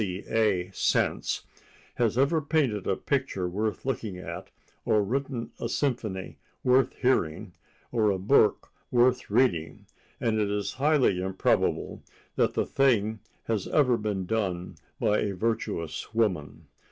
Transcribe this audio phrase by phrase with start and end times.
[0.01, 0.23] C.
[0.29, 0.71] A.
[0.71, 4.49] sense—has ever painted a picture worth looking at,
[4.83, 7.53] or written a symphony worth hearing,
[7.91, 9.85] or a book worth reading,
[10.19, 12.01] and it is highly improbable
[12.35, 16.65] that the thing has ever been done by a virtuous woman.